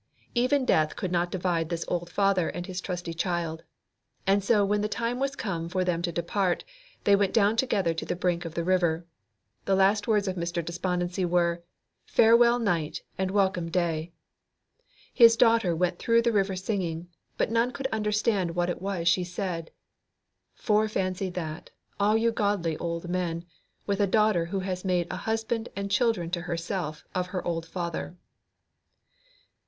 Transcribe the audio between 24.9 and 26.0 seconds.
a husband and